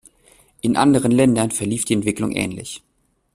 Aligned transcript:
In 0.61 0.77
anderen 0.77 1.11
Ländern 1.11 1.51
verlief 1.51 1.85
die 1.85 1.93
Entwicklung 1.93 2.31
ähnlich. 2.31 2.81